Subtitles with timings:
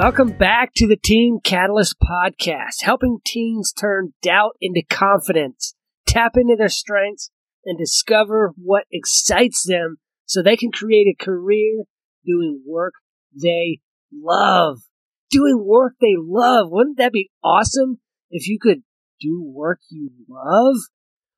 [0.00, 5.74] Welcome back to the Teen Catalyst Podcast, helping teens turn doubt into confidence,
[6.06, 7.32] tap into their strengths,
[7.64, 11.82] and discover what excites them so they can create a career
[12.24, 12.92] doing work
[13.34, 13.80] they
[14.14, 14.82] love.
[15.32, 16.68] Doing work they love.
[16.70, 17.98] Wouldn't that be awesome
[18.30, 18.84] if you could
[19.20, 20.76] do work you love?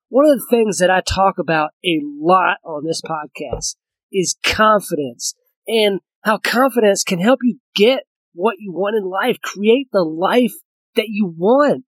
[0.09, 3.75] One of the things that I talk about a lot on this podcast
[4.13, 5.33] is confidence
[5.65, 10.53] and how confidence can help you get what you want in life, create the life
[10.95, 11.85] that you want.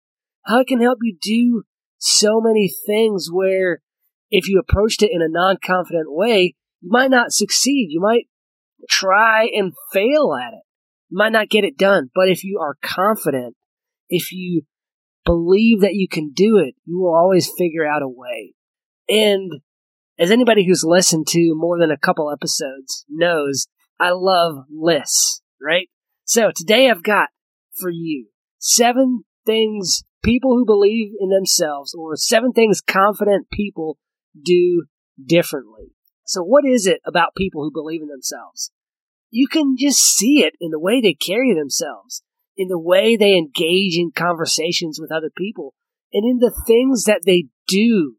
[0.46, 1.64] How it can help you do
[1.98, 3.82] so many things where
[4.30, 7.88] if you approached it in a non confident way, you might not succeed.
[7.90, 8.28] You might
[8.90, 10.64] try and fail at it.
[11.10, 12.10] You might not get it done.
[12.14, 13.56] But if you are confident,
[14.10, 14.64] if you
[15.26, 18.54] believe that you can do it, you will always figure out a way.
[19.10, 19.62] And
[20.20, 23.68] as anybody who's listened to more than a couple episodes knows,
[24.00, 25.90] I love lists, right?
[26.28, 27.30] So today I've got
[27.80, 28.28] for you
[28.60, 33.98] seven things people who believe in themselves or seven things confident people
[34.44, 34.84] do
[35.26, 35.94] differently.
[36.26, 38.72] So what is it about people who believe in themselves?
[39.32, 42.24] You can just see it in the way they carry themselves,
[42.58, 45.76] in the way they engage in conversations with other people,
[46.12, 48.18] and in the things that they do.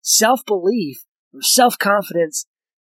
[0.00, 0.98] Self belief
[1.34, 2.46] or self confidence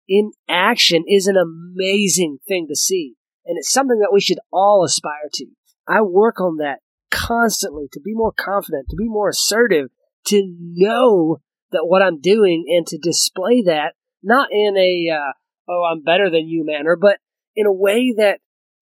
[0.09, 3.13] in action is an amazing thing to see.
[3.45, 5.45] And it's something that we should all aspire to.
[5.87, 6.79] I work on that
[7.11, 9.89] constantly to be more confident, to be more assertive,
[10.27, 15.33] to know that what I'm doing and to display that not in a, uh,
[15.69, 17.19] oh, I'm better than you manner, but
[17.55, 18.39] in a way that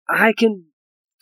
[0.08, 0.64] I can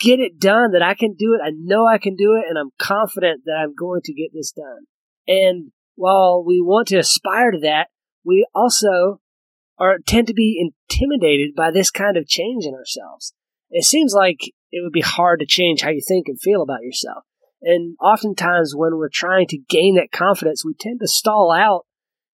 [0.00, 1.44] get it done, that I can do it.
[1.44, 4.52] I know I can do it, and I'm confident that I'm going to get this
[4.52, 4.86] done.
[5.26, 7.88] And while we want to aspire to that,
[8.24, 9.20] we also
[9.78, 13.32] are tend to be intimidated by this kind of change in ourselves.
[13.70, 14.38] It seems like
[14.70, 17.24] it would be hard to change how you think and feel about yourself.
[17.62, 21.86] And oftentimes, when we're trying to gain that confidence, we tend to stall out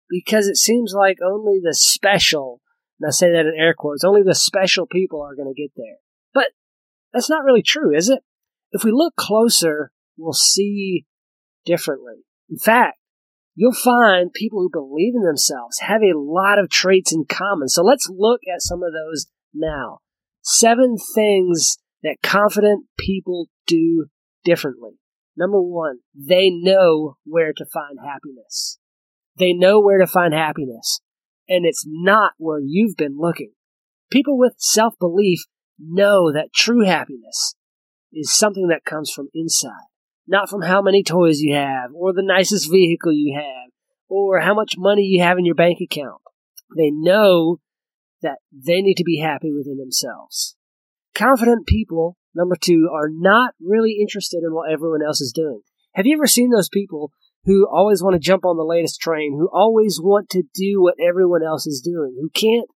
[0.10, 2.62] because it seems like only the special,
[3.00, 5.72] and I say that in air quotes, only the special people are going to get
[5.76, 5.98] there.
[6.34, 6.48] But
[7.14, 8.20] that's not really true, is it?
[8.72, 11.06] If we look closer, we'll see
[11.66, 12.26] differently.
[12.50, 12.98] In fact,
[13.56, 17.68] you'll find people who believe in themselves have a lot of traits in common.
[17.68, 20.00] So let's look at some of those now.
[20.42, 24.08] Seven things that confident people do
[24.44, 25.00] differently.
[25.38, 28.78] Number one, they know where to find happiness.
[29.38, 31.02] They know where to find happiness,
[31.50, 33.54] and it's not where you've been looking.
[34.12, 35.40] People with self belief
[35.80, 37.56] know that true happiness
[38.12, 39.88] is something that comes from inside
[40.28, 43.72] not from how many toys you have, or the nicest vehicle you have,
[44.10, 46.22] or how much money you have in your bank account.
[46.76, 47.60] They know
[48.22, 50.56] that they need to be happy within themselves.
[51.14, 55.62] Confident people, number two, are not really interested in what everyone else is doing.
[55.94, 57.12] Have you ever seen those people
[57.46, 60.96] who always want to jump on the latest train, who always want to do what
[61.06, 62.68] everyone else is doing, who can't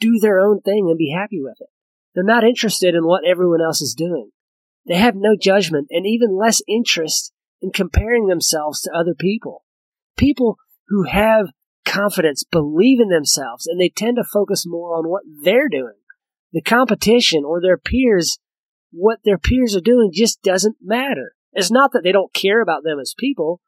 [0.00, 1.68] do their own thing and be happy with it?
[2.14, 4.30] They're not interested in what everyone else is doing.
[4.86, 9.64] They have no judgment and even less interest in comparing themselves to other people.
[10.16, 10.58] People
[10.88, 11.48] who have
[11.84, 15.94] confidence believe in themselves and they tend to focus more on what they're doing.
[16.52, 18.38] The competition or their peers,
[18.90, 21.34] what their peers are doing just doesn't matter.
[21.52, 23.60] It's not that they don't care about them as people.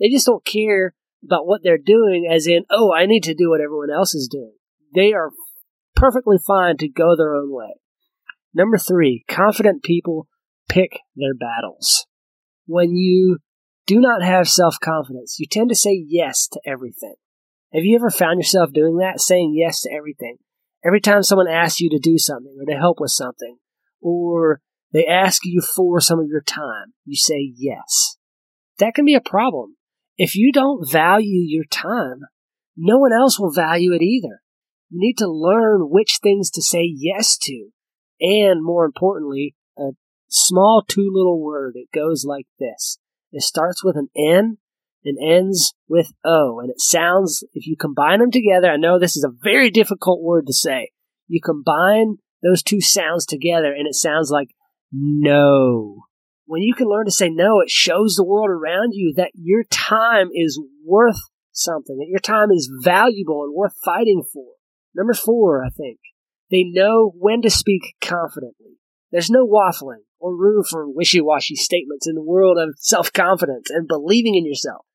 [0.00, 3.50] They just don't care about what they're doing as in, oh, I need to do
[3.50, 4.54] what everyone else is doing.
[4.94, 5.30] They are
[5.96, 7.74] perfectly fine to go their own way.
[8.52, 10.28] Number three, confident people
[10.68, 12.06] pick their battles.
[12.66, 13.38] When you
[13.86, 17.14] do not have self confidence, you tend to say yes to everything.
[17.72, 19.20] Have you ever found yourself doing that?
[19.20, 20.36] Saying yes to everything.
[20.84, 23.56] Every time someone asks you to do something or to help with something,
[24.00, 24.60] or
[24.92, 28.16] they ask you for some of your time, you say yes.
[28.78, 29.76] That can be a problem.
[30.16, 32.20] If you don't value your time,
[32.76, 34.40] no one else will value it either.
[34.90, 37.70] You need to learn which things to say yes to,
[38.20, 39.56] and more importantly,
[40.34, 41.74] small two little word.
[41.76, 42.98] It goes like this.
[43.32, 44.58] It starts with an N
[45.04, 46.60] and ends with O.
[46.60, 50.22] And it sounds, if you combine them together, I know this is a very difficult
[50.22, 50.90] word to say.
[51.28, 54.48] You combine those two sounds together and it sounds like
[54.92, 56.04] no.
[56.46, 59.64] When you can learn to say no, it shows the world around you that your
[59.64, 61.20] time is worth
[61.52, 64.52] something, that your time is valuable and worth fighting for.
[64.94, 65.98] Number four, I think,
[66.50, 68.78] they know when to speak confidently.
[69.10, 73.68] There's no waffling or room for wishy washy statements in the world of self confidence
[73.68, 74.86] and believing in yourself.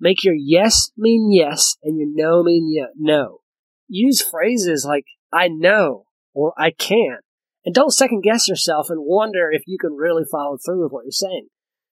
[0.00, 3.40] Make your yes mean yes and your no mean no.
[3.86, 7.18] Use phrases like I know or I can
[7.66, 11.04] And don't second guess yourself and wonder if you can really follow through with what
[11.04, 11.48] you're saying.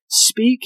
[0.08, 0.60] Speak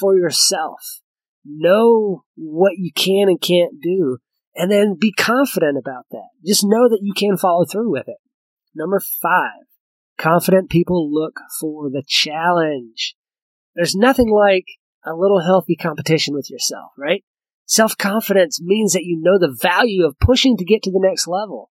[0.00, 1.02] for yourself.
[1.44, 4.18] Know what you can and can't do,
[4.54, 6.28] and then be confident about that.
[6.46, 8.18] Just know that you can follow through with it.
[8.74, 9.67] Number five,
[10.18, 13.14] confident people look for the challenge.
[13.74, 14.66] There's nothing like
[15.06, 17.24] a little healthy competition with yourself, right?
[17.66, 21.26] Self confidence means that you know the value of pushing to get to the next
[21.26, 21.70] level.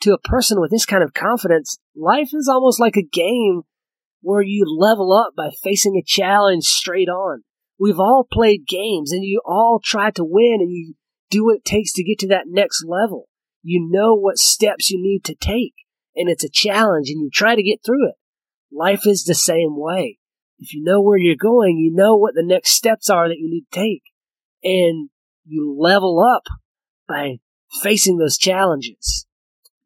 [0.00, 3.62] To a person with this kind of confidence, life is almost like a game
[4.20, 7.44] where you level up by facing a challenge straight on.
[7.78, 10.94] We've all played games and you all try to win and you
[11.30, 13.28] do what it takes to get to that next level.
[13.62, 15.74] You know what steps you need to take
[16.16, 18.14] and it's a challenge and you try to get through it.
[18.72, 20.18] Life is the same way.
[20.58, 23.50] If you know where you're going, you know what the next steps are that you
[23.50, 24.02] need to take
[24.62, 25.10] and
[25.44, 26.44] you level up
[27.06, 27.38] by
[27.82, 29.26] facing those challenges.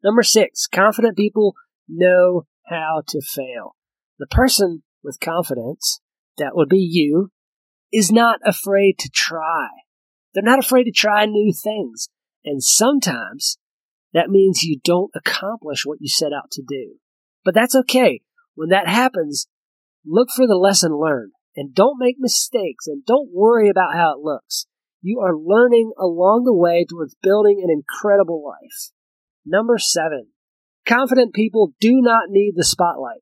[0.03, 1.55] Number six, confident people
[1.87, 3.75] know how to fail.
[4.17, 5.99] The person with confidence,
[6.37, 7.31] that would be you,
[7.91, 9.67] is not afraid to try.
[10.33, 12.09] They're not afraid to try new things.
[12.45, 13.57] And sometimes
[14.13, 16.95] that means you don't accomplish what you set out to do.
[17.45, 18.21] But that's okay.
[18.55, 19.47] When that happens,
[20.05, 24.23] look for the lesson learned and don't make mistakes and don't worry about how it
[24.23, 24.65] looks.
[25.01, 28.91] You are learning along the way towards building an incredible life.
[29.45, 30.27] Number seven,
[30.85, 33.21] confident people do not need the spotlight.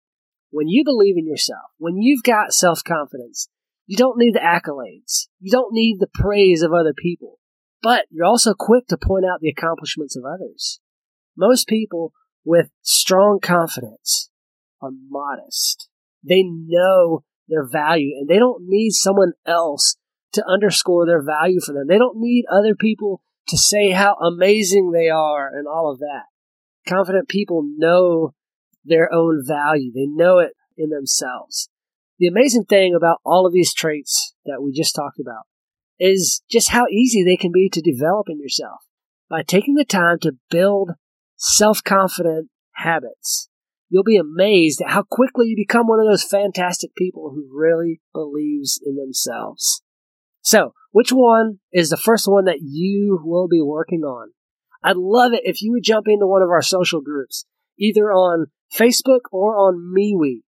[0.49, 3.49] When you believe in yourself, when you've got self confidence,
[3.85, 5.27] you don't need the accolades.
[5.39, 7.39] You don't need the praise of other people.
[7.81, 10.79] But you're also quick to point out the accomplishments of others.
[11.37, 12.13] Most people
[12.43, 14.29] with strong confidence
[14.81, 15.89] are modest.
[16.23, 19.97] They know their value and they don't need someone else
[20.33, 21.87] to underscore their value for them.
[21.87, 26.23] They don't need other people to say how amazing they are and all of that.
[26.87, 28.33] Confident people know
[28.83, 29.91] their own value.
[29.93, 31.69] They know it in themselves.
[32.19, 35.43] The amazing thing about all of these traits that we just talked about
[35.99, 38.81] is just how easy they can be to develop in yourself
[39.29, 40.91] by taking the time to build
[41.35, 43.49] self confident habits.
[43.89, 48.01] You'll be amazed at how quickly you become one of those fantastic people who really
[48.13, 49.81] believes in themselves.
[50.41, 54.31] So, which one is the first one that you will be working on?
[54.83, 57.45] I'd love it if you would jump into one of our social groups,
[57.79, 60.41] either on Facebook or on MeWe.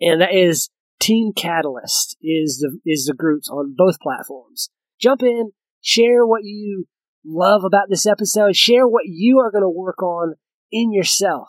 [0.00, 4.70] And that is Teen Catalyst is the is the groups on both platforms.
[5.00, 6.86] Jump in, share what you
[7.24, 10.34] love about this episode, share what you are going to work on
[10.72, 11.48] in yourself.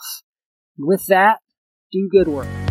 [0.77, 1.39] With that,
[1.91, 2.66] do good work.